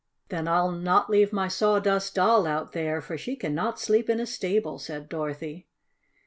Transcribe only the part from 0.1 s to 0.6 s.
"Then